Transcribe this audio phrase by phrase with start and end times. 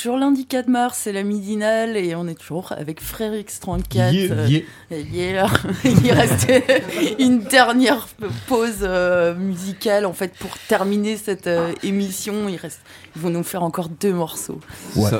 [0.00, 3.84] Toujours lundi 4 mars, c'est la midinale et on est toujours avec Frère X34.
[3.92, 4.12] Yeah,
[4.46, 4.62] yeah.
[4.92, 5.46] Euh, yeah.
[5.84, 6.64] Il restait
[7.18, 8.08] une dernière
[8.46, 12.48] pause euh, musicale en fait pour terminer cette euh, émission.
[12.48, 12.80] Il reste,
[13.14, 14.60] ils vont nous faire encore deux morceaux.
[14.96, 15.10] Ouais.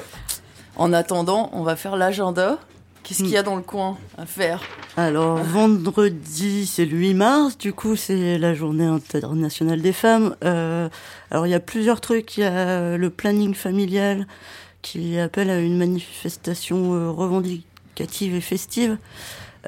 [0.77, 2.59] En attendant, on va faire l'agenda.
[3.03, 4.62] Qu'est-ce qu'il y a dans le coin à faire?
[4.97, 10.37] Alors, vendredi, c'est le 8 mars, du coup, c'est la journée internationale des femmes.
[10.44, 10.89] Euh,
[11.31, 12.37] alors, il y a plusieurs trucs.
[12.37, 14.27] Il y a le planning familial
[14.83, 18.97] qui appelle à une manifestation euh, revendicative et festive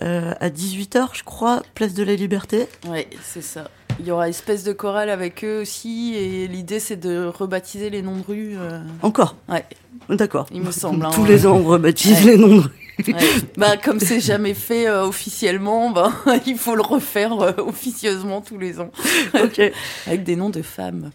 [0.03, 2.67] euh, à 18h, je crois, place de la Liberté.
[2.89, 3.71] Ouais, c'est ça.
[4.01, 8.01] Il y aura espèce de chorale avec eux aussi et l'idée c'est de rebaptiser les
[8.01, 8.57] noms de rues.
[8.59, 9.67] euh, Encore Ouais,
[10.09, 10.47] D'accord.
[10.51, 11.05] il me semble.
[11.05, 11.11] hein.
[11.13, 12.33] Tous les ans, on rebaptise Ouais.
[12.33, 12.69] les noms de rue.
[13.13, 13.15] Ouais.
[13.59, 16.11] Bah, comme c'est jamais fait euh, officiellement, bah,
[16.47, 18.91] il faut le refaire euh, officieusement tous les ans.
[19.35, 19.61] Ok.
[20.07, 21.11] Avec des noms de femmes.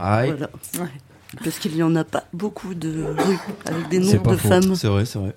[0.00, 0.30] Aïe.
[0.36, 0.50] Voilà.
[1.42, 4.48] Parce qu'il n'y en a pas beaucoup de rues avec des noms de faux.
[4.48, 4.74] femmes.
[4.74, 5.34] C'est vrai, c'est vrai.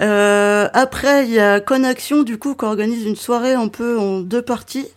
[0.00, 4.20] Euh, après, il y a Conaction, du coup, qui organise une soirée un peu en
[4.20, 4.88] deux parties.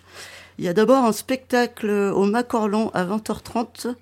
[0.57, 3.95] Il y a d'abord un spectacle au Macorlan à 20h30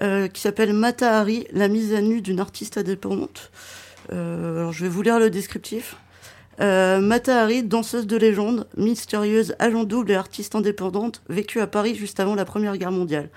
[0.00, 3.50] euh, qui s'appelle Matahari, la mise à nu d'une artiste indépendante.
[4.12, 5.96] Euh, alors, je vais vous lire le descriptif.
[6.60, 12.20] Euh, Matahari, danseuse de légende, mystérieuse, agent double et artiste indépendante, vécue à Paris juste
[12.20, 13.28] avant la Première Guerre mondiale.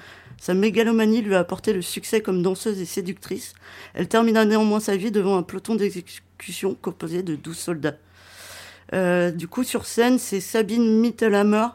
[0.41, 3.53] Sa mégalomanie lui a apporté le succès comme danseuse et séductrice.
[3.93, 7.97] Elle termina néanmoins sa vie devant un peloton d'exécution composé de 12 soldats.
[8.95, 11.67] Euh, du coup, sur scène, c'est Sabine Mittelhammer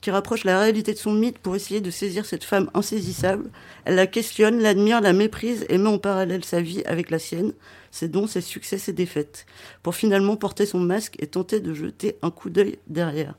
[0.00, 3.50] qui rapproche la réalité de son mythe pour essayer de saisir cette femme insaisissable.
[3.84, 7.52] Elle la questionne, l'admire, la méprise et met en parallèle sa vie avec la sienne,
[7.90, 9.44] ses dons, ses succès, ses défaites,
[9.82, 13.34] pour finalement porter son masque et tenter de jeter un coup d'œil derrière.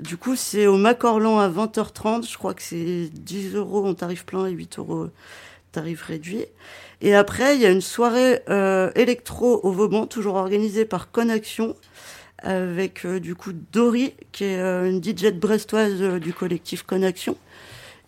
[0.00, 2.30] Du coup, c'est au Macorlan à 20h30.
[2.30, 5.08] Je crois que c'est 10 euros en tarif plein et 8 euros
[5.72, 6.46] tarif réduit.
[7.00, 11.76] Et après, il y a une soirée euh, électro au Vauban, toujours organisée par Conaction,
[12.38, 17.36] avec euh, du coup Dory, qui est euh, une DJ brestoise euh, du collectif Conaction.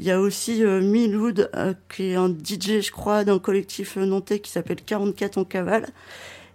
[0.01, 3.97] Il y a aussi euh, Miloud, euh, qui est un DJ, je crois, d'un collectif
[3.97, 5.87] nantais qui s'appelle 44 en cavale.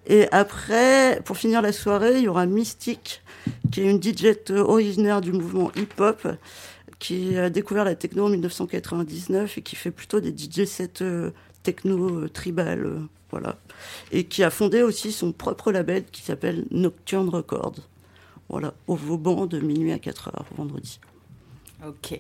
[0.08, 3.22] Et après, pour finir la soirée, il y aura Mystique,
[3.72, 6.28] qui est une DJ originaire du mouvement hip-hop,
[7.00, 11.32] qui a découvert la techno en 1999 et qui fait plutôt des DJ sets euh,
[11.64, 13.00] techno euh, tribal, euh,
[13.32, 13.58] voilà.
[14.12, 17.76] Et qui a fondé aussi son propre label qui s'appelle Nocturne Records.
[18.48, 21.00] Voilà, au Vauban de minuit à 4 heures, vendredi.
[21.86, 22.18] Ok.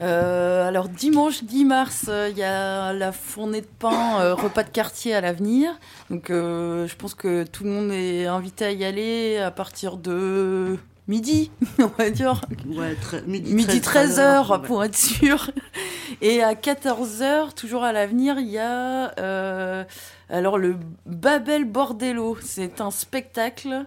[0.00, 4.62] Euh, alors dimanche 10 mars, euh, il y a la fournée de pain, euh, repas
[4.62, 5.72] de quartier à l'avenir.
[6.10, 10.76] Donc je pense que tout le monde est invité à y aller à partir de
[11.08, 12.40] midi, on va dire.
[12.66, 14.66] Ouais, midi, Midi 13 heures ouais.
[14.66, 15.50] pour être sûr.
[16.20, 19.86] Et à 14 heures, toujours à l'avenir, il y a
[20.30, 20.76] alors le
[21.06, 22.36] Babel Bordello.
[22.42, 23.86] C'est un spectacle.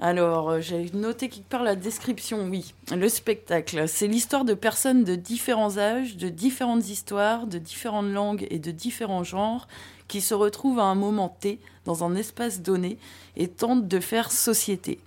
[0.00, 2.74] Alors, euh, j'ai noté quelque part la description, oui.
[2.94, 8.46] Le spectacle, c'est l'histoire de personnes de différents âges, de différentes histoires, de différentes langues
[8.50, 9.68] et de différents genres
[10.08, 12.98] qui se retrouvent à un moment T dans un espace donné
[13.36, 14.98] et tentent de faire société.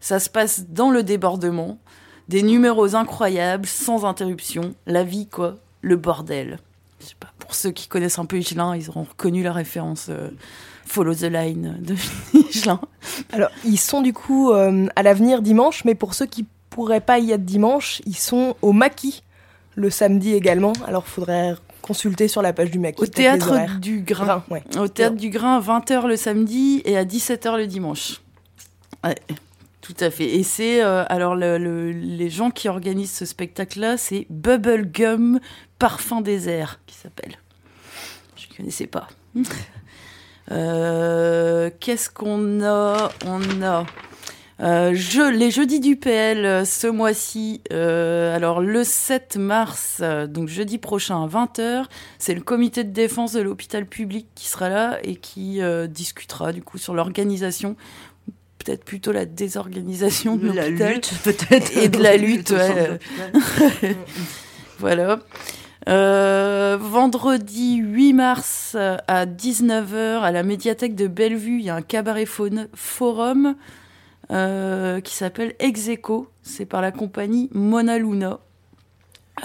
[0.00, 1.78] Ça se passe dans le débordement,
[2.28, 6.58] des numéros incroyables, sans interruption, la vie quoi, le bordel.
[7.00, 10.06] Je sais pas, pour ceux qui connaissent un peu Higelin, ils auront reconnu la référence
[10.10, 10.30] euh,
[10.88, 11.94] Follow the Line de
[12.34, 12.80] Higelin.
[13.32, 17.18] Alors, ils sont du coup euh, à l'avenir dimanche, mais pour ceux qui pourraient pas
[17.18, 19.22] y être dimanche, ils sont au Maquis
[19.76, 20.72] le samedi également.
[20.86, 23.02] Alors, faudrait consulter sur la page du Maquis.
[23.02, 24.24] Au théâtre du Grain.
[24.26, 24.62] Grain, ouais.
[24.78, 28.20] Au théâtre du Grain, à 20h le samedi et à 17h le dimanche.
[29.04, 29.14] Ouais,
[29.80, 30.34] tout à fait.
[30.36, 30.82] Et c'est.
[30.82, 35.38] euh, alors, le- le- les gens qui organisent ce spectacle-là, c'est Bubblegum
[35.78, 37.36] Parfum Désert, qui s'appelle.
[38.36, 39.06] Je ne connaissais pas.
[40.50, 43.84] Euh, Qu'est-ce qu'on a On a.
[44.60, 50.26] Euh, je- les jeudis du PL euh, ce mois-ci, euh, alors le 7 mars, euh,
[50.26, 51.84] donc jeudi prochain à 20h,
[52.18, 56.62] c'est le comité de défense de l'hôpital public qui sera là et qui discutera du
[56.62, 57.76] coup sur l'organisation
[58.58, 60.94] peut-être plutôt la désorganisation de La l'hôpital.
[60.94, 61.76] lutte, peut-être.
[61.76, 62.98] Et de la lutte, ouais.
[64.80, 65.20] Voilà.
[65.88, 71.76] Euh, vendredi 8 mars euh, à 19h à la médiathèque de Bellevue, il y a
[71.76, 73.56] un cabaret forum
[74.30, 76.28] euh, qui s'appelle Execo.
[76.42, 78.38] C'est par la compagnie Mona Luna.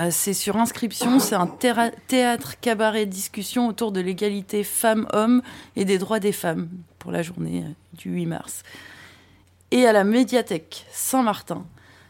[0.10, 5.44] C'est sur inscription, c'est un théâtre cabaret discussion autour de l'égalité femmes-hommes
[5.76, 6.68] et des droits des femmes
[6.98, 7.64] pour la journée
[7.94, 8.64] du 8 mars.
[9.70, 11.64] Et à la médiathèque Saint-Martin,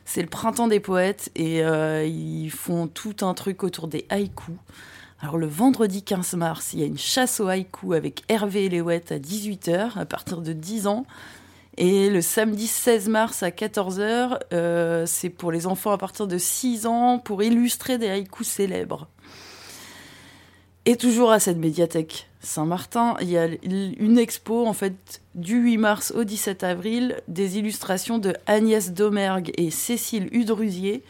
[0.06, 4.56] c'est le printemps des poètes et euh, ils font tout un truc autour des haïkus.
[5.20, 9.12] Alors le vendredi 15 mars, il y a une chasse aux haïkus avec Hervé Eléouette
[9.12, 11.06] à 18h à partir de 10 ans.
[11.78, 16.38] Et le samedi 16 mars à 14h, euh, c'est pour les enfants à partir de
[16.38, 19.08] 6 ans pour illustrer des haïkus célèbres.
[20.86, 25.78] Et toujours à cette médiathèque Saint-Martin, il y a une expo en fait du 8
[25.78, 31.04] mars au 17 avril des illustrations de Agnès Domergue et Cécile Udrusier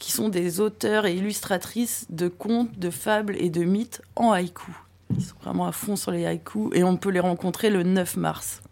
[0.00, 4.72] qui sont des auteurs et illustratrices de contes, de fables et de mythes en haïku.
[5.16, 8.16] Ils sont vraiment à fond sur les haïkus et on peut les rencontrer le 9
[8.16, 8.62] mars.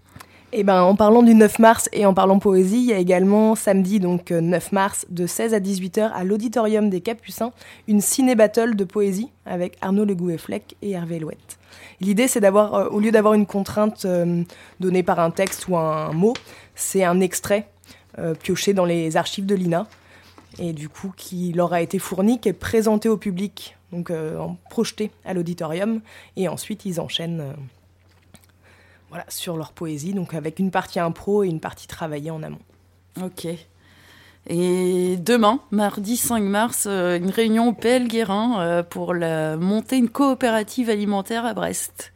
[0.53, 3.55] Et ben, en parlant du 9 mars et en parlant poésie, il y a également
[3.55, 7.53] samedi, donc euh, 9 mars, de 16 à 18h à l'Auditorium des Capucins,
[7.87, 11.59] une ciné-battle de poésie avec Arnaud Le Gouet-Fleck et Hervé Louette.
[12.01, 14.43] L'idée, c'est d'avoir, euh, au lieu d'avoir une contrainte euh,
[14.81, 16.33] donnée par un texte ou un mot,
[16.75, 17.69] c'est un extrait
[18.19, 19.87] euh, pioché dans les archives de l'INA
[20.59, 24.45] et du coup qui leur a été fourni, qui est présenté au public, donc euh,
[24.71, 26.01] projeté à l'auditorium,
[26.37, 27.53] et ensuite ils enchaînent euh,
[29.09, 32.59] voilà, sur leur poésie, donc avec une partie impro et une partie travaillée en amont.
[33.23, 33.47] Ok.
[34.51, 39.99] Et demain, mardi 5 mars, euh, une réunion au PL Guérin euh, pour la, monter
[39.99, 42.13] une coopérative alimentaire à Brest.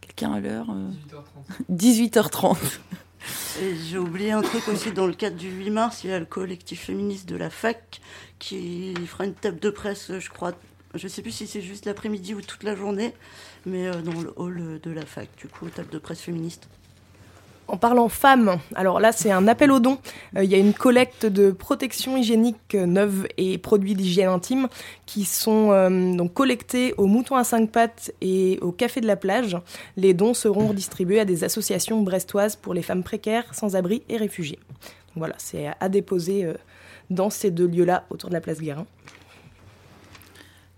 [0.00, 0.90] Quelqu'un à l'heure euh
[1.70, 2.56] 18h30.
[3.62, 6.18] Et j'ai oublié un truc aussi dans le cadre du 8 mars, il y a
[6.18, 8.00] le collectif féministe de la fac
[8.38, 10.52] qui fera une table de presse, je crois,
[10.94, 13.14] je sais plus si c'est juste l'après-midi ou toute la journée,
[13.66, 16.68] mais euh, dans le hall de la fac, du coup, table de presse féministe.
[17.66, 19.96] En parlant femmes, alors là c'est un appel aux dons.
[20.36, 24.68] Euh, Il y a une collecte de protection hygiénique euh, neuve et produits d'hygiène intime
[25.06, 29.16] qui sont euh, donc collectés au Mouton à cinq pattes et au Café de la
[29.16, 29.56] plage.
[29.96, 34.58] Les dons seront redistribués à des associations brestoises pour les femmes précaires, sans-abri et réfugiés.
[34.68, 36.52] Donc voilà, c'est à- déposer euh,
[37.08, 38.84] dans ces deux lieux-là autour de la place Guérin.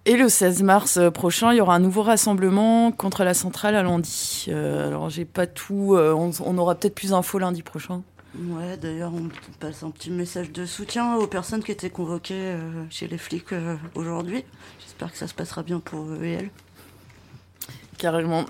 [0.08, 3.74] Et le 16 mars euh, prochain, il y aura un nouveau rassemblement contre la centrale
[3.74, 4.46] à Landy.
[4.48, 5.94] Euh, alors, j'ai pas tout.
[5.96, 8.02] euh, on, on aura peut-être plus d'infos lundi prochain.
[8.38, 12.84] Ouais, d'ailleurs, on passe un petit message de soutien aux personnes qui étaient convoquées euh,
[12.88, 13.46] chez les flics
[13.96, 14.44] aujourd'hui.
[14.78, 16.50] J'espère que ça se passera bien pour eux et elles.
[17.98, 18.44] Carrément.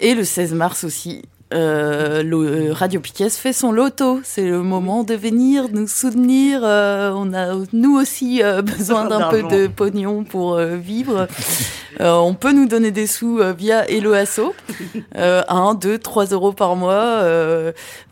[0.00, 4.20] Et le 16 mars aussi, euh, le- euh, Radio Piquet fait son loto.
[4.24, 6.60] C'est le moment de venir nous soutenir.
[6.64, 11.26] Euh, on a nous aussi euh, besoin d'un peu de pognon pour euh, vivre.
[12.00, 14.54] Euh, on peut nous donner des sous euh, via Hello Asso.
[15.16, 16.94] Euh, 1, 2, 3 euros par mois.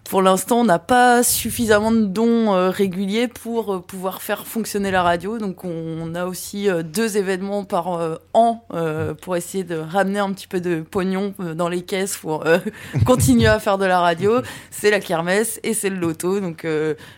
[0.09, 4.91] Pour l'instant, on n'a pas suffisamment de dons euh, réguliers pour euh, pouvoir faire fonctionner
[4.91, 5.37] la radio.
[5.37, 8.65] Donc, on a aussi euh, deux événements par an
[9.21, 12.45] pour essayer de ramener un petit peu de pognon dans les caisses pour
[13.05, 14.41] continuer à faire de la radio.
[14.71, 16.41] C'est la kermesse et c'est le loto.
[16.41, 16.67] Donc,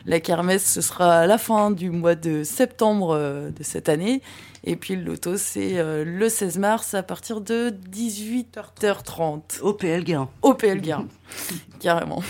[0.07, 4.23] la kermesse, ce sera à la fin du mois de septembre de cette année.
[4.65, 10.05] Et puis, le loto, c'est euh, le 16 mars à partir de 18h30 Au PL
[10.05, 10.29] Guérin.
[10.43, 11.07] au PL Guérin.
[11.81, 12.23] Carrément.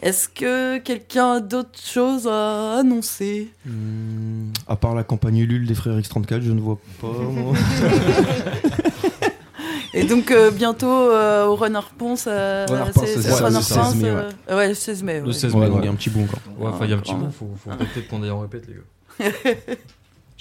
[0.00, 5.74] Est-ce que quelqu'un a d'autres choses à annoncer Hmm, à part la campagne Ulule des
[5.74, 7.06] frères X34, je ne vois pas.
[7.32, 7.54] moi.
[9.94, 13.62] Et donc euh, bientôt euh, au Runner Ponce, euh, Runner Ponce, c'est ça, Runner le
[13.62, 14.12] 16 Ponce, mai,
[14.50, 15.20] ouais, le 16 mai.
[15.20, 15.32] Le ouais.
[15.32, 15.78] 16 ouais, mai, ouais.
[15.80, 16.40] il y a un petit bout encore.
[16.58, 17.18] Ouais, enfin, il y a un petit Ouais.
[17.18, 19.32] bout, faut, faut peut-être qu'on aille en répète, les gars.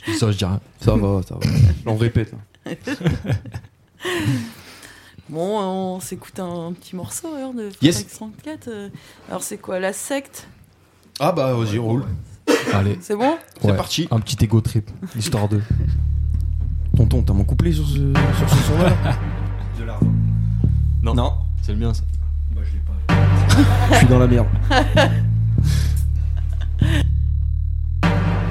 [0.05, 0.59] je dis ça, je dis rien.
[0.81, 1.39] Ça va, ça va.
[1.91, 2.33] On répète.
[2.67, 2.71] hein.
[5.29, 7.97] Bon, on s'écoute un, petit morceau alors de Yes.
[7.97, 8.67] Flex 34.
[8.69, 8.89] euh.
[9.29, 10.47] Alors c'est quoi la secte?
[11.19, 12.05] Ah bah vas-y, roule.
[12.73, 13.37] Allez, C'est bon?
[13.61, 13.75] C'est Ouais.
[13.75, 14.07] parti.
[14.11, 15.61] un petit ego trip, histoire de.
[16.95, 18.93] Tonton, t'as mon couplet sur ce, sur ce son-là?
[19.77, 20.05] De l'argent.
[21.03, 21.13] Non.
[21.13, 21.33] Non.
[21.61, 22.03] C'est le mien, ça.
[22.55, 22.93] Bah, je l'ai pas.
[23.93, 24.47] Je suis dans la merde.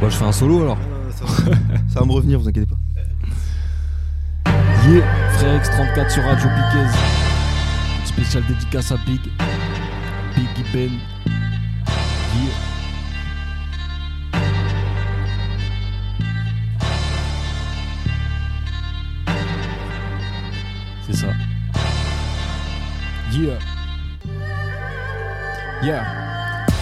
[0.00, 0.78] Bon, je fais un solo alors.
[1.10, 1.52] ça, va,
[1.88, 2.76] ça va me revenir, vous inquiétez pas.
[4.88, 5.02] Yeah,
[5.32, 6.86] Frère X34 sur Radio Piquez.
[8.04, 9.20] Spécial dédicace à Big.
[10.36, 10.92] Biggie Ben.
[12.36, 12.52] Yeah.
[21.08, 21.26] C'est ça.
[23.32, 23.58] Yeah.
[25.82, 26.15] Yeah.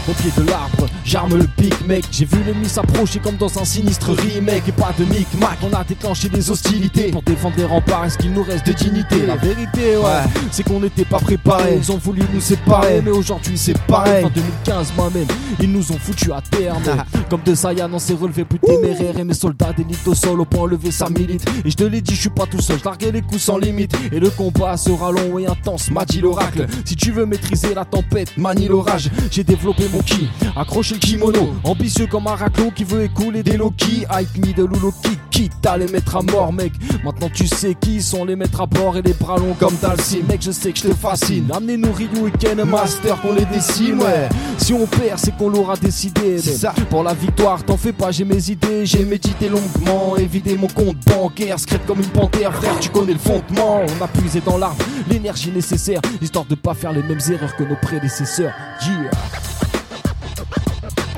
[0.06, 2.04] Au pied de l'arbre, j'arme le pic, mec.
[2.10, 4.68] J'ai vu l'ennemi s'approcher comme dans un sinistre remake.
[4.68, 8.04] Et pas de micmac, on a déclenché des hostilités pour défendre les remparts.
[8.04, 9.24] Est-ce qu'il nous reste de dignité?
[9.26, 11.78] La vérité, ouais, c'est qu'on n'était pas préparés.
[11.78, 14.26] Ils ont voulu nous séparer, mais aujourd'hui c'est pareil.
[14.26, 15.26] En 2015, moi-même,
[15.58, 16.76] ils nous ont foutu à terre.
[16.84, 19.18] mais Comme de Saiyan, on s'est relevé plus téméraire.
[19.18, 21.46] Et mes soldats d'élite au sol, au point levé sa milite.
[21.64, 23.96] Et je te l'ai dit, je suis pas tout seul, je les coups sans limite.
[24.12, 26.66] Et le combat sera long et intense, m'a dit l'oracle.
[26.84, 29.10] Si tu veux maîtriser la tempête, manie l'orage.
[29.30, 31.54] J'ai développé ki, accroché le kimono.
[31.64, 34.04] Ambitieux comme un raclot qui veut écouler des Loki.
[34.10, 36.72] Hype me de Lulo qui quitte à les mettre à mort, mec.
[37.04, 40.22] Maintenant tu sais qui sont les mettre à bord et les bras longs comme Dalcy.
[40.28, 41.50] Mec, je sais que je te fascine.
[41.52, 44.28] Amenez-nous Ryu et Ken Master qu'on les décime, ouais.
[44.58, 46.38] Si on perd, c'est qu'on l'aura décidé.
[46.38, 46.74] C'est ça.
[46.90, 48.86] Pour la victoire, t'en fais pas, j'ai mes idées.
[48.86, 51.58] J'ai médité longuement et vidé mon compte bancaire.
[51.58, 53.82] Secrète comme une panthère, frère, tu connais le fondement.
[53.82, 57.62] On a puisé dans l'arbre l'énergie nécessaire, histoire de pas faire les mêmes erreurs que
[57.62, 58.52] nos prédécesseurs.
[58.82, 59.53] Yeah.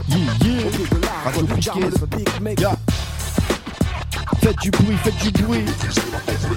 [0.09, 0.21] Yeah.
[4.41, 5.65] Faites du bruit, faites du bruit.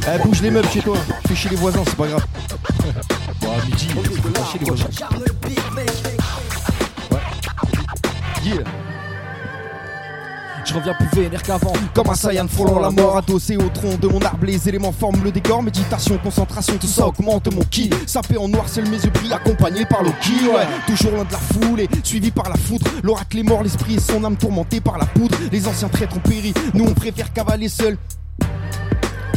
[0.08, 0.98] Eh, bouge les meubles chez toi.
[1.28, 2.26] Fais chez les voisins, c'est pas grave.
[3.42, 3.88] Bon, à midi,
[4.52, 4.90] chez les voisins.
[8.44, 8.89] Yeah.
[10.70, 11.74] Je reviens plus vénère qu'avant.
[11.96, 15.24] Comme un Saiyan frôlant la mort, adossé au tronc de mon arbre, les éléments forment
[15.24, 15.64] le décor.
[15.64, 17.90] Méditation, concentration, tout ça augmente mon ki.
[18.06, 20.48] Sapé en noir, seul mes yeux brillent, accompagné par le ki.
[20.54, 22.86] Ouais, toujours loin de la foule et suivi par la foudre.
[23.02, 25.36] L'oracle est mort, l'esprit et son âme tourmentée par la poudre.
[25.52, 27.98] Les anciens traîtres ont péri, nous on préfère cavaler seul.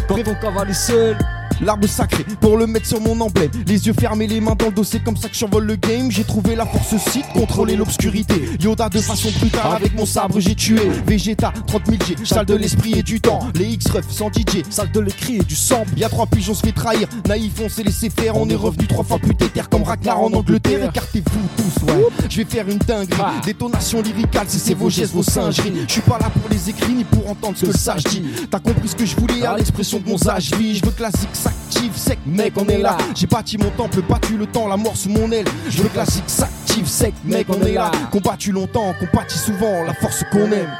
[0.06, 1.16] Quand on cavale seul.
[1.62, 3.50] L'arbre sacré pour le mettre sur mon emblème.
[3.66, 6.10] Les yeux fermés, les mains dans le dos, c'est comme ça que j'envole le game.
[6.10, 8.34] J'ai trouvé la force site, contrôler l'obscurité.
[8.60, 10.80] Yoda de façon plus tard, avec mon sabre j'ai tué.
[11.06, 13.40] Vegeta, 30 000 G, salle de l'esprit et du temps.
[13.54, 15.84] Les X-Ref sans DJ, Salle de l'écrit et du sang.
[15.96, 19.04] Y'a trois pigeons se fait trahir, naïf on s'est laissé faire, on est revenu trois
[19.04, 20.88] fois plus terre comme Ragnar en Angleterre.
[20.88, 22.04] Écartez-vous tous, ouais.
[22.28, 23.40] Je vais faire une dinguerie, Ah.
[23.44, 25.72] détonation lyricale, si c'est vos gestes, vos singeries.
[25.86, 28.22] Je suis pas là pour les écrits ni pour entendre ce que le sage dit.
[28.50, 30.76] T'as compris ce que je voulais à l'expression de mon sage vie.
[30.76, 32.96] Je veux que la zik s'active, sec, mec, on est là.
[33.14, 35.46] J'ai bâti mon temple, battu le temps, la mort sous mon aile.
[35.68, 37.90] Je veux que la zik s'active, sec, mec, on est là.
[38.10, 40.70] Combattu longtemps, combattu souvent, la force qu'on aime.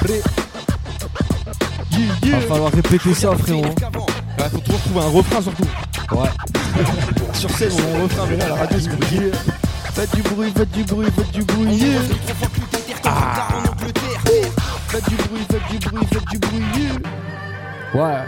[0.00, 0.22] Pré-
[2.22, 3.62] Yeah, Va falloir répéter ça, frérot.
[3.62, 5.62] Ouais, faut toujours trouver un refrain surtout.
[6.12, 6.28] Ouais.
[7.32, 9.30] Sur scène, on refrain, mais là, la radio, c'est compliqué.
[9.94, 11.74] Faites du bruit, faites du bruit, faites du bruit.
[11.76, 12.00] yeah.
[13.04, 13.48] Ah.
[14.88, 16.62] Faites du bruit, faites du bruit, faites du bruit.
[17.94, 18.04] yeah.
[18.04, 18.22] Ouais.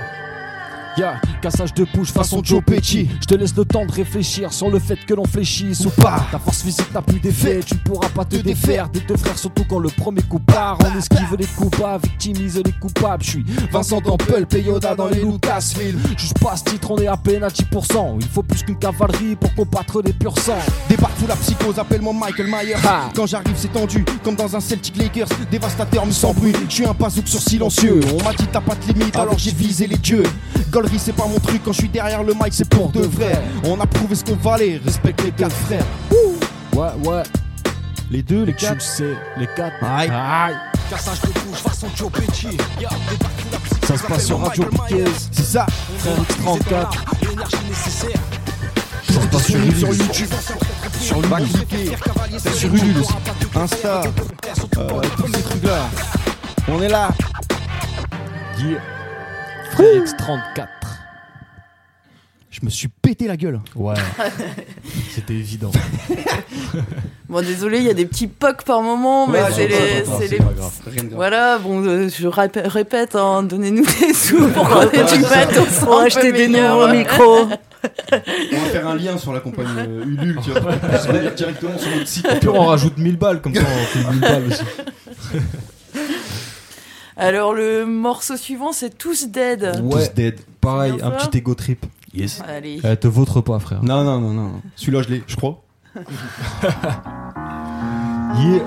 [0.98, 3.08] Yeah, cassage de bouche façon Joe Pesci.
[3.20, 6.26] Je te laisse le temps de réfléchir sur le fait que l'on fléchisse ou pas.
[6.32, 9.38] Ta force physique n'a plus d'effet, tu ne pourras pas te défaire des deux frères,
[9.38, 10.76] surtout quand le premier coup part.
[10.80, 13.22] On esquive les coupables, victimise les coupables.
[13.22, 16.00] Je suis Vincent Temple, Yoda dans les Lucasfilm.
[16.16, 18.16] Juge pas ce titre, on est à peine à 10%.
[18.20, 20.54] Il faut plus qu'une cavalerie pour combattre les purs sangs.
[20.88, 22.74] Débarque sous la psychose, appelle-moi Michael Myers.
[22.84, 23.08] Ah.
[23.14, 25.28] Quand j'arrive, c'est tendu, comme dans un Celtic Lakers.
[25.48, 26.54] Dévastateur, mais sans bruit.
[26.68, 28.00] Je suis un bazouk sur silencieux.
[28.18, 30.24] On m'a dit t'as pas de limite, alors j'ai visé les dieux.
[30.70, 31.62] Gollerie, c'est pas mon truc.
[31.64, 33.40] Quand je suis derrière le mic, c'est pour de vrai.
[33.64, 34.80] On a prouvé ce qu'on valait.
[34.84, 35.84] Respecte les quatre frères.
[36.74, 37.22] Ouais, ouais,
[38.10, 38.74] Les deux, les tu quatre.
[38.74, 39.74] le sais, les quatre.
[39.82, 40.10] Aïe.
[40.10, 40.54] Aïe.
[40.90, 42.56] Cassage de bouche, façon Joe Pesci.
[43.86, 45.04] Ça se passe sur Radio Piquet.
[45.32, 45.66] C'est ça.
[45.98, 46.16] Frère
[46.56, 46.92] X34.
[49.10, 50.26] Ça se passe sur YouTube.
[51.00, 51.90] Sur Va cliquer.
[52.54, 53.14] Sur Ulule aussi.
[53.54, 54.02] Insta.
[54.78, 55.78] Euh, tous ces trucs-là.
[56.68, 57.08] On est là.
[58.58, 58.78] Yeah.
[59.78, 60.66] Frère X34.
[62.50, 63.60] Je me suis pété la gueule.
[63.76, 63.94] Ouais.
[65.14, 65.70] C'était évident.
[67.28, 69.74] Bon, désolé, il y a des petits pocs par moment, mais Ouais, c'est les.
[70.04, 70.72] j'entends, c'est c'est les- pas grave.
[70.86, 71.16] Rien de grave.
[71.16, 75.78] Voilà, bon, euh, je répé- répète, hein, donnez-nous des sous pour qu'on ait du matos
[75.80, 76.74] Pour acheter des meilleur.
[76.76, 77.40] nouveaux micros.
[77.42, 80.60] On va faire un lien sur la compagnie euh, Ulule, tu vois.
[80.62, 82.26] On va aller directement sur notre site.
[82.32, 84.62] Et puis on rajoute 1000 balles, comme ça on fait 1000 balles aussi.
[87.18, 89.80] Alors, le morceau suivant, c'est Tous Dead.
[89.82, 90.06] Ouais.
[90.06, 90.40] Tous dead.
[90.60, 91.84] Pareil, un petit ego trip.
[92.14, 92.40] Yes.
[92.46, 92.80] Allez.
[92.82, 93.82] Elle te vautre pas, frère.
[93.82, 94.62] Non, non, non, non.
[94.76, 95.62] Celui-là, je l'ai, je crois.
[98.38, 98.62] Yeah.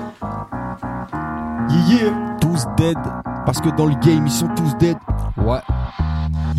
[1.70, 2.36] Yeah, yeah.
[2.40, 2.98] Tous dead.
[3.46, 4.98] Parce que dans le game, ils sont tous dead.
[5.38, 5.60] Ouais.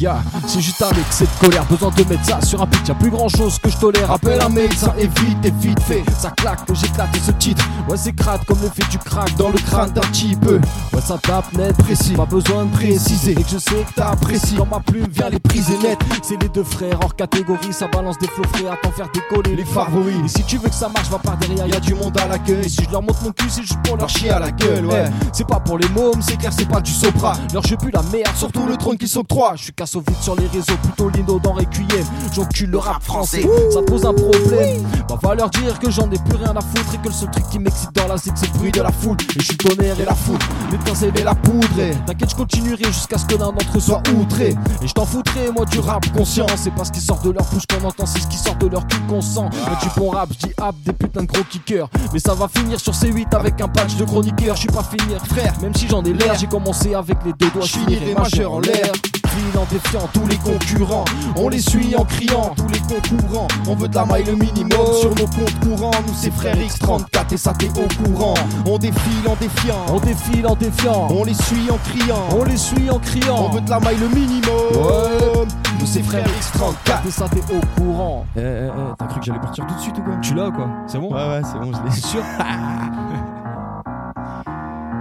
[0.03, 3.09] Ya, c'est juste excès de colère, besoin de mettre ça sur un pitch, y'a plus
[3.09, 4.11] grand chose que je tolère.
[4.11, 6.03] Appelle un médecin et vite, et vite fait.
[6.19, 7.63] Ça claque que j'éclate ce titre.
[7.87, 10.59] Ouais, c'est crade comme l'effet du crack Dans le crâne d'un petit peu.
[10.91, 12.15] Ouais, ça tape net, Précis.
[12.15, 13.31] Pas besoin de préciser.
[13.31, 14.55] Et que je sais que T'apprécies.
[14.57, 15.97] Quand ma plume vient les priser net.
[16.21, 19.55] C'est les deux frères hors catégorie, ça balance des flots frais à t'en faire décoller
[19.55, 20.17] Les favoris.
[20.25, 22.27] Et si tu veux que ça marche, va par derrière, Y a du monde à
[22.27, 22.69] l'accueil.
[22.69, 25.05] si je leur montre mon cul, c'est juste pour leur chier à la gueule, ouais.
[25.31, 27.37] C'est pas pour les mômes, c'est clair, c'est pas du sopra.
[27.53, 29.53] Leur jeu pue la merde, Surtout le trône qui s'octroie.
[29.55, 32.05] je suis casse au vide sur les réseaux, plutôt lindo dans Requiem.
[32.33, 34.83] J'encule le rap français, ça pose un problème.
[35.07, 37.29] Bah va leur dire que j'en ai plus rien à foutre et que le seul
[37.31, 39.17] truc qui m'excite dans la zig c'est le bruit de la foule.
[39.35, 40.39] Et je suis tonnerre et la foule,
[40.71, 41.79] l'étincelle et la poudre.
[41.79, 44.55] Et T'inquiète, je continuerai jusqu'à ce que l'un d'entre eux soit outré.
[44.81, 46.45] Et je t'en foutrai, moi du rap conscient.
[46.55, 48.67] C'est pas ce qui sort de leur bouche qu'on entend, c'est ce qui sort de
[48.67, 49.41] leur cul qu'on sent.
[49.41, 51.89] Moi tu bon rap, je dis hap, des putains de gros kickers.
[52.13, 54.55] Mais ça va finir sur C8 avec un patch de chroniqueur.
[54.55, 57.49] Je suis pas finir, frère, même si j'en ai l'air, j'ai commencé avec les deux
[57.51, 58.91] doigts, je finirai majeur en l'air.
[59.33, 61.05] File en défiant tous les concurrents.
[61.35, 63.47] On les suit en criant, tous les concurrents.
[63.67, 65.91] On veut de la maille le minimum sur nos comptes courants.
[66.07, 68.35] Nous, c'est frère X34 et ça t'es au courant.
[68.67, 72.27] On défile en défiant, On défile en défiant, on les suit en criant.
[72.37, 73.47] on les suit en criant.
[73.49, 74.53] On veut de la maille le minimum.
[74.75, 75.47] Ouais.
[75.79, 77.07] Nous, c'est frère X34.
[77.07, 78.25] Et ça t'es au courant.
[78.35, 80.13] Eh, eh, eh, t'as cru que j'allais partir tout de suite ou quoi?
[80.21, 80.67] Tu l'as quoi?
[80.87, 81.11] C'est bon?
[81.11, 81.91] Ouais, ouais, c'est bon, je l'ai.
[81.91, 82.23] C'est sûr?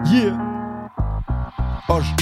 [0.04, 0.36] Yeah.
[1.86, 2.12] Poche.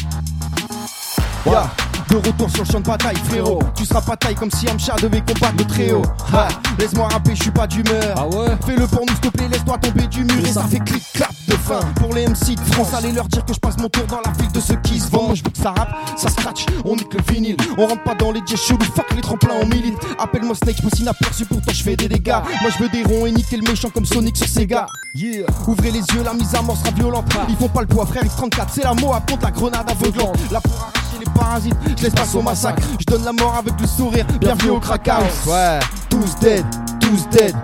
[1.47, 1.90] Yeah.
[2.11, 3.61] De retour sur le champ de bataille, frérot.
[3.77, 6.03] Tu seras pas taille comme si Amcha devait combattre le tréau.
[6.33, 6.49] Ha.
[6.77, 8.15] Laisse-moi rapper, je suis pas d'humeur.
[8.17, 10.81] Ah ouais Fais-le pour nous, s'il te plaît, laisse-toi tomber du mur et ça fait
[10.81, 11.79] clic-clap de fin.
[11.97, 14.35] Pour les MC de France, allez leur dire que je passe mon tour dans la
[14.35, 15.37] file de ceux qui se vendent.
[15.37, 17.57] Je veux que ça rappe, ça scratch, on nique le vinyle.
[17.79, 19.99] On rentre pas dans les jets chelous, fuck les tremplins, on milite.
[20.19, 22.41] Appelle-moi Snake, je passe inaperçu, pourtant je fais des dégâts.
[22.61, 24.87] Moi je veux des ronds et niquer le méchant comme Sonic sur Sega.
[25.15, 27.27] Yeah Ouvrez les yeux, la mise à mort sera violente.
[27.49, 30.39] Ils font pas le poids, frère X34, c'est la mot à la grenade aveuglante.
[30.51, 30.91] Là pour
[31.31, 32.83] parasites, je laisse pas au massacre.
[32.99, 35.47] Je donne la mort avec le sourire, bienvenue au crack house.
[35.47, 36.65] Ouais Tous dead,
[37.01, 37.55] tous dead.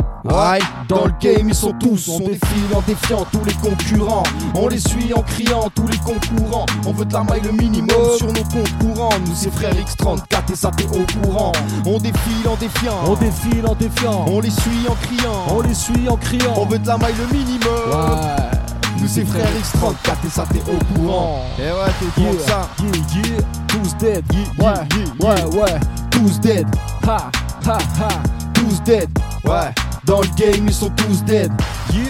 [0.89, 4.25] Dans le game, ils sont tous, on défile en défiant tous les concurrents.
[4.55, 6.67] On les suit en criant tous les concurrents.
[6.85, 9.11] On veut de la maille le minimum sur nos comptes courants.
[9.25, 11.53] Nous, c'est frère X34 et ça t'es au courant.
[11.85, 14.25] On défile en défiant, On défile en défiant.
[14.29, 15.43] on les suit en criant.
[15.49, 16.55] On les suit en criant.
[16.57, 17.73] On veut de la maille le minimum.
[17.91, 18.56] Ouais
[19.01, 21.45] Nous, c'est frère X34 et ça t'es au courant.
[21.59, 22.69] Et ouais, t'es de ça.
[22.83, 24.25] Yeah, yeah, tous dead.
[24.33, 24.89] Yeah, ouais,
[25.21, 25.81] yeah, ouais, ouais.
[26.11, 26.67] Tous dead,
[27.07, 27.31] Ha,
[27.67, 28.09] ha, ha.
[28.55, 29.09] tous dead.
[29.45, 29.73] Ouais,
[30.05, 31.53] dans le game, ils sont tous dead.
[31.93, 32.03] Yeah,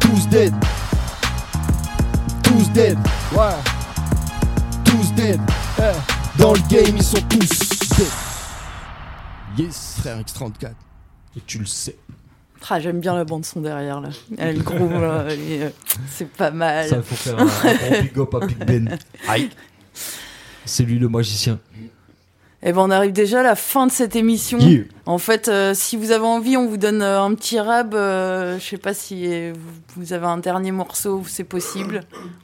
[0.00, 0.54] Tous dead.
[2.42, 2.98] Tous dead.
[3.32, 3.54] ouais.
[4.84, 5.40] Tous dead.
[5.78, 6.38] Eh.
[6.40, 7.48] Dans le game, ils sont tous
[7.96, 8.06] dead.
[9.58, 9.96] Yes.
[10.00, 10.70] Frère X34.
[11.36, 11.96] Et tu le sais.
[12.68, 14.08] Ah, J'aime bien la bande son derrière là.
[14.38, 15.70] Elle groove, euh,
[16.10, 16.88] c'est pas mal.
[16.88, 18.98] Ça, il faut faire un, un big up à Big Ben.
[19.28, 19.50] Aïe.
[20.64, 21.58] C'est lui le magicien.
[22.62, 24.58] Et ben on arrive déjà à la fin de cette émission.
[24.58, 24.84] Yeah.
[25.04, 27.94] En fait, euh, si vous avez envie, on vous donne euh, un petit rab.
[27.94, 32.00] euh, je sais pas si vous, vous avez un dernier morceau, c'est possible.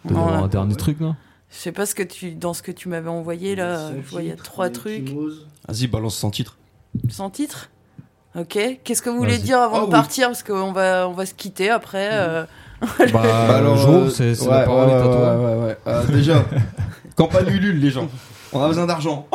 [0.09, 0.21] Là.
[0.21, 1.17] un dernier truc, non?
[1.51, 3.91] Je sais pas ce que tu dans ce que tu m'avais envoyé là.
[3.97, 5.11] Je vois il y a trois trucs
[5.67, 6.57] Vas-y, balance sans titre.
[7.11, 7.71] sans titre?
[8.39, 8.59] Ok.
[8.85, 9.91] Qu'est-ce que vous voulez dire avant Ah de oui.
[9.91, 12.09] partir parce qu'on va on va se quitter après.
[12.13, 12.45] euh.
[13.13, 13.23] Bah,
[13.57, 15.37] alors, Jo, euh, c'est c'est ouais, la parole ouais, est à toi.
[15.37, 15.77] Ouais, ouais, ouais.
[15.87, 16.45] Euh, déjà,
[17.17, 18.09] campagne Ulule, les gens.
[18.53, 19.27] On a besoin d'argent.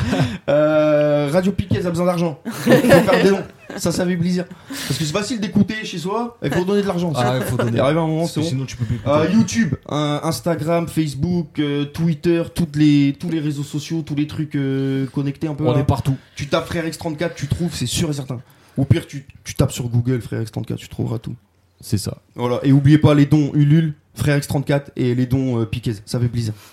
[0.48, 2.38] euh, Radio Piquet, a besoin d'argent.
[2.50, 3.42] Faut faire des dons.
[3.76, 4.46] Ça, ça fait plaisir.
[4.68, 6.38] Parce que c'est facile d'écouter chez soi.
[6.42, 7.12] Il faut donner de l'argent.
[7.14, 7.78] Ah, il faut donner.
[7.78, 8.46] Arrive un moment, c'est bon.
[8.46, 9.00] sinon, tu peux plus.
[9.06, 14.26] Euh, YouTube, euh, Instagram, Facebook, euh, Twitter, toutes les, tous les réseaux sociaux, tous les
[14.26, 15.64] trucs euh, connectés un peu.
[15.66, 15.80] On là.
[15.80, 16.16] est partout.
[16.34, 18.40] Tu tapes Frère X34, tu trouves, c'est sûr et certain.
[18.76, 21.34] Au pire, tu, tu tapes sur Google Frère X34, tu trouveras tout.
[21.80, 22.18] C'est ça.
[22.34, 22.60] Voilà.
[22.62, 25.94] Et oubliez pas les dons Ulule, Frère X34 et les dons euh, Piquet.
[26.04, 26.52] Ça fait plaisir.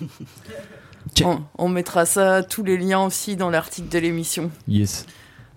[1.58, 4.50] On mettra ça tous les liens aussi dans l'article de l'émission.
[4.66, 5.06] Yes.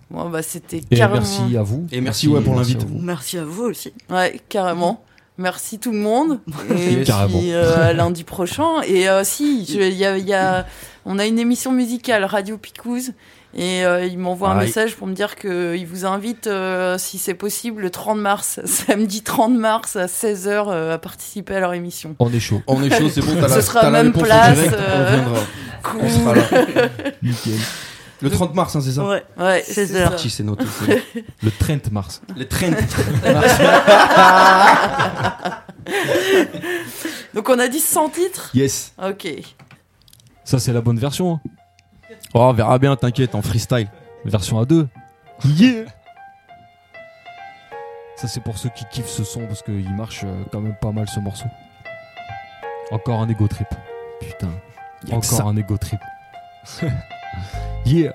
[0.09, 1.15] Bon bah c'était Et carrément.
[1.21, 1.85] merci à vous.
[1.91, 2.87] Et merci, ouais, pour merci l'invite.
[3.01, 3.91] Merci à vous aussi.
[4.09, 5.03] Ouais, carrément.
[5.37, 6.39] Merci tout le monde.
[6.71, 7.03] Et.
[7.03, 7.37] Carrément.
[7.39, 8.81] puis euh, à lundi prochain.
[8.87, 10.65] Et euh, si, je- il y a, il y a-
[11.05, 13.11] on a une émission musicale, Radio Picouze.
[13.55, 17.33] Et euh, il m'envoie un message pour me dire qu'il vous invite, euh, si c'est
[17.33, 22.15] possible, le 30 mars, samedi 30 mars à 16h, à participer à leur émission.
[22.19, 22.61] On est chaud.
[22.67, 24.73] On est chaud, c'est bon, t'as Ce la, sera la même réponse en place, direct,
[24.77, 25.39] euh, on viendra.
[25.83, 25.99] Cool.
[26.03, 26.43] On sera là.
[27.23, 27.53] Nickel.
[28.21, 29.23] Le 30 mars, hein, c'est ça Ouais.
[29.37, 30.09] Ouais, C'est c'est ça.
[30.09, 30.65] Parti, c'est noté.
[31.43, 32.21] Le 30 mars.
[32.35, 32.73] Les 30.
[37.33, 38.93] Donc on a dit 100 titres Yes.
[39.01, 39.27] Ok.
[40.43, 41.33] Ça, c'est la bonne version.
[41.33, 41.41] hein.
[42.33, 43.89] Oh, on verra bien, t'inquiète, en freestyle.
[44.25, 44.87] Version A2.
[45.45, 45.85] Yeah.
[48.15, 50.91] Ça, c'est pour ceux qui kiffent ce son parce qu'il marche euh, quand même pas
[50.91, 51.45] mal ce morceau.
[52.91, 53.67] Encore un ego trip.
[54.21, 54.49] Putain.
[55.05, 55.43] Que Encore ça.
[55.43, 55.99] un ego trip.
[57.87, 58.11] yeah.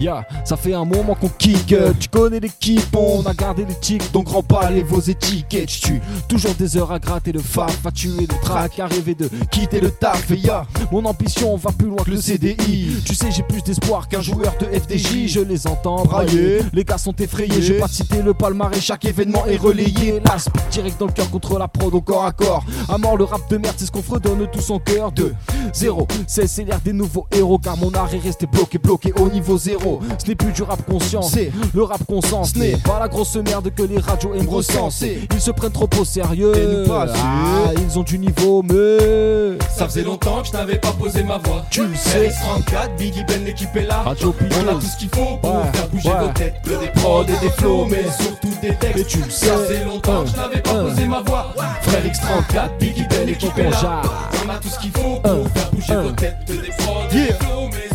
[0.00, 3.76] Yeah, ça fait un moment qu'on kick, euh, tu connais l'équipe, on a gardé les
[3.76, 7.92] tics, donc remballez vos étiquettes, je tue toujours des heures à gratter le faf, à
[7.92, 11.86] tuer le track, à rêver de quitter le taf, et ya, mon ambition va plus
[11.86, 15.66] loin que le CDI, tu sais j'ai plus d'espoir qu'un joueur de FDJ, je les
[15.68, 20.20] entends brailler, les gars sont effrayés, j'ai pas cité le palmarès, chaque événement est relayé,
[20.38, 23.24] speed direct dans le cœur contre la prod au corps à corps, à mort le
[23.24, 25.32] rap de merde, c'est ce qu'on fredonne tout son cœur, de
[25.72, 29.56] 0, c'est l'air des nouveaux héros, car mon art est resté bloqué, bloqué au niveau
[29.56, 30.00] zéro, frérot.
[30.18, 32.44] Ce n'est plus du rap conscient, c'est le rap conscient.
[32.44, 35.26] Ce n'est pas la grosse merde que les radios aiment recenser.
[35.32, 36.52] Ils se prennent trop au sérieux.
[36.56, 39.58] Et nous pas Ah, ils ont du niveau, mais.
[39.76, 41.64] Ça faisait longtemps que je n'avais pas posé ma voix.
[41.70, 42.28] Tu le sais.
[42.28, 44.02] RX34, Biggie Ben, l'équipe est là.
[44.02, 44.34] Radio.
[44.40, 46.20] On a tout ce qu'il faut pour Ouais, faire bouger ouais.
[46.20, 46.54] vos têtes.
[46.64, 48.98] Que des prods et des flows, mais surtout des textes.
[48.98, 49.46] Et tu le sais.
[49.46, 50.84] Ça faisait longtemps que je n'avais pas Un.
[50.84, 51.52] posé ma voix.
[51.82, 54.02] Frère X34, Biggie Ben, l'équipe est là.
[54.46, 56.02] On a tout ce qu'il faut pour faire bouger Un.
[56.02, 56.36] vos têtes.
[56.46, 57.26] Que des prods et Yeah.
[57.26, 57.34] des
[57.72, 57.93] mais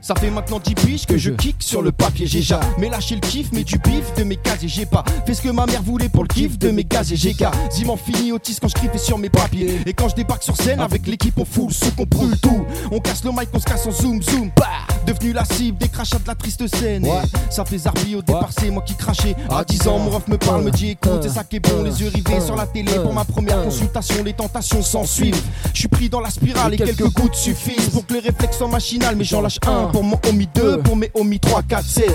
[0.00, 2.26] Ça fait maintenant 10 piges que je kick sur le papier.
[2.26, 4.68] J'ai jamais lâché le kiff, mais du bif de mes casiers.
[4.68, 7.16] J'ai pas fait ce que ma mère voulait pour le kiff de mes casiers.
[7.16, 9.80] J'ai quasiment fini autiste quand je griffais sur mes papiers.
[9.86, 12.64] Et quand je débarque sur scène avec l'équipe, on fout sou, qu'on brûle tout.
[12.90, 14.50] On casse le mic, on se casse en zoom, zoom.
[14.56, 14.66] Bah
[15.06, 17.04] Devenu la cible des crachats de la triste scène.
[17.04, 17.22] Et Ouais.
[17.50, 19.36] Ça fait zarbi au départ, c'est moi qui crachais.
[19.50, 21.82] À 10 ans, mon ref me parle, me dit écoute, c'est ça qui est bon.
[21.82, 24.24] Les yeux rivés sur la télé pour ma première consultation.
[24.24, 25.40] Les tentations s'en suivent.
[25.72, 28.73] Je suis pris dans la spirale et quelques gouttes suffisent pour que les réflexes soient
[29.16, 32.12] Mais j'en lâche un pour mon homie 2, pour mes homies 3, 4, 16.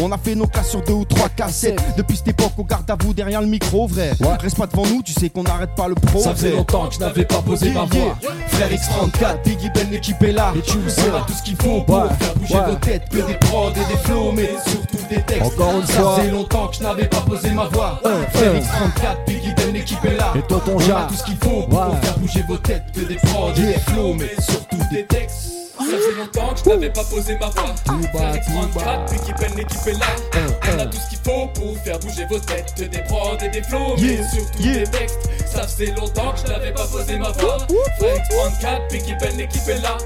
[0.00, 1.80] On a fait nos classes sur deux ou trois cassettes.
[1.96, 4.12] Depuis cette époque, on garde à vous derrière le micro, vrai.
[4.40, 6.20] Reste pas devant nous, tu sais qu'on n'arrête pas le pro.
[6.20, 8.16] Ça faisait longtemps que je n'avais pas posé ma Yeah, voix.
[8.22, 8.30] yeah.
[8.46, 10.52] Frère X34, Biggie Ben, l'équipe est là.
[10.56, 11.02] Et tu sais.
[11.12, 12.66] On a tout ce qu'il faut pour Ouais, faire bouger ouais.
[12.70, 13.08] vos têtes.
[13.10, 15.42] Que des prods et des flows, mais surtout des textes.
[15.44, 16.16] Encore une Ça fois.
[16.16, 18.00] faisait longtemps que je n'avais pas posé ma voix.
[18.04, 18.22] Un.
[18.38, 20.32] X34, Biggie Ben, l'équipe est là.
[20.36, 21.06] Et toi, ton On a jar.
[21.08, 21.96] tout ce qu'il faut pour Ouais.
[22.02, 22.82] faire bouger vos têtes.
[22.94, 25.52] Que des prods et des flows, mais surtout des textes.
[25.78, 27.74] Ça faisait longtemps que je n'avais pas posé ma voix.
[28.12, 28.36] Bas.
[28.36, 30.06] X34, l'équipe Ben, l'équipe est là.
[30.34, 30.86] Un, On a un.
[30.86, 32.74] tout ce qu'il faut pour faire bouger vos têtes.
[32.76, 34.72] Des prods et des flows, Yeah, mais surtout yeah.
[34.84, 35.18] des textes.
[35.46, 37.58] Ça faisait longtemps que je n'avais pas posé ma voix.
[37.98, 39.96] Frère X34, l'équipe Ben, l'équipe est là.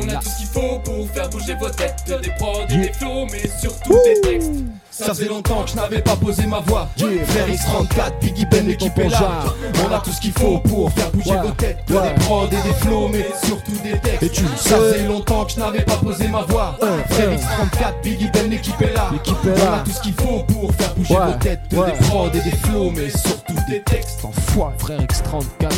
[0.00, 2.04] On a tout ce qu'il faut pour faire bouger vos têtes.
[2.06, 2.86] Des prods et Yeah.
[2.86, 4.45] des flows, mais surtout des textes.
[4.90, 6.88] Ça faisait longtemps que je n'avais pas posé ma voix.
[6.96, 7.24] Yeah.
[7.26, 9.44] Frère X34, Biggie Ben, l'équipe est là.
[9.86, 11.42] On a tout ce qu'il faut pour faire bouger Ouais.
[11.42, 11.78] vos têtes.
[11.90, 11.96] Ouais.
[12.14, 14.22] des prods et des flows, mais surtout des textes.
[14.22, 16.76] Et tu le Ça faisait longtemps que je n'avais pas posé ma voix.
[17.10, 17.34] Frère un.
[17.34, 19.10] X34, Biggie Ben, l'équipe est là.
[19.14, 19.74] Est On là.
[19.74, 21.26] a tout ce qu'il faut pour faire bouger Ouais.
[21.26, 21.60] vos têtes.
[21.68, 21.76] Des
[22.08, 24.24] prods et des flows, mais surtout des textes.
[24.24, 24.74] Enfoiré.
[24.78, 25.74] Frère X34.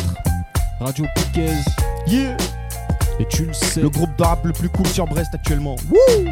[0.79, 1.49] Radio Piquez.
[2.07, 2.37] Yeah.
[3.19, 3.81] Et tu le sais.
[3.81, 5.75] Le groupe de rap le plus cool sur Brest actuellement.
[5.91, 6.31] Le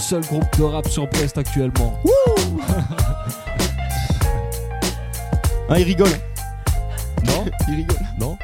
[0.00, 1.98] seul groupe de rap sur Brest actuellement.
[5.68, 6.08] Hein, il rigole.
[7.26, 7.96] Non Il rigole.
[8.18, 8.36] Non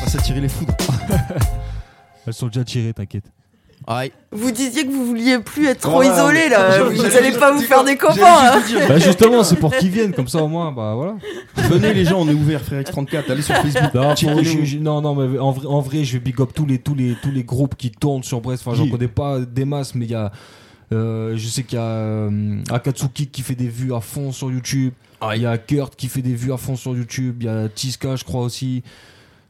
[0.00, 0.74] On va s'attirer les foudres.
[2.26, 3.24] Elles sont déjà tirées, t'inquiète.
[3.86, 4.10] Aïe.
[4.32, 6.82] Vous disiez que vous vouliez plus être trop isolé là.
[6.82, 8.16] Vous j'allais allez juste- pas vous faire des copains.
[8.24, 8.60] hein.
[8.88, 11.14] Bah justement, c'est pour qu'ils viennent, comme ça au moins, bah voilà.
[11.68, 13.30] Venez les gens, on est ouvert, frère X34.
[13.30, 13.94] Allez sur Facebook.
[13.94, 16.66] Non, je- je- non, non, mais en vrai, en vrai, je vais big up tous
[16.66, 18.64] les, tous les, tous les groupes qui tournent sur Brest.
[18.66, 20.32] Enfin, j'en connais pas des masses, mais il y a.
[20.92, 24.50] euh, je sais qu'il y a euh, Akatsuki qui fait des vues à fond sur
[24.50, 24.92] YouTube.
[25.34, 27.38] Il y a Kurt qui fait des vues à fond sur YouTube.
[27.40, 28.82] Il y a Tiska, je crois aussi.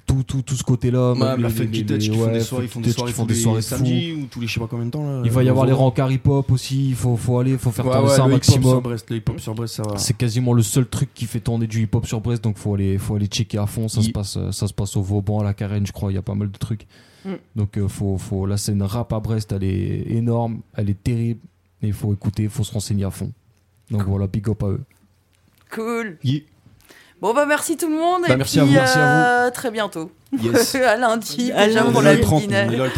[0.06, 1.14] Tout, tout, tout ce côté-là.
[1.14, 3.34] Ouais, même la Funky Touch qui font des soirées, ils font des soirées, font des
[3.34, 5.22] soirées samedis ou tous les je sais pas combien de temps là.
[5.24, 6.90] Il va y avoir les rencarts hip-hop aussi.
[6.90, 8.84] Il faut, faut aller, faut faire tourner ça un maximum.
[8.86, 9.98] Le hip-hop sur Brest, ça va.
[9.98, 12.98] C'est quasiment le seul truc qui fait tourner du hip-hop sur Brest, donc faut aller,
[12.98, 13.88] faut aller checker à fond.
[13.88, 16.12] Ça, se passe, euh, ça se passe au Vauban, à la Carène, je crois.
[16.12, 16.86] Il y a pas mal de trucs.
[17.26, 17.34] Mm.
[17.56, 21.40] Donc euh, faut, faut, la scène rap à Brest, elle est énorme, elle est terrible.
[21.82, 23.32] Et il faut écouter, il faut se renseigner à fond.
[23.90, 24.80] Donc voilà, big up à eux.
[25.70, 26.16] Cool.
[26.22, 26.42] Yeah.
[27.20, 29.50] Bon bah merci tout le monde Bah, et merci puis à vous, merci à euh,
[29.50, 30.12] très bientôt.
[30.40, 30.74] Yes.
[30.76, 31.92] à lundi À lundi.
[31.92, 32.88] pour la est là